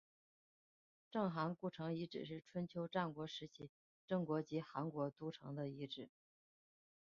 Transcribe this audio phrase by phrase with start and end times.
[1.11, 3.69] 郑韩故城遗址是春秋战国时期
[4.07, 6.09] 郑国及韩国都城的遗址。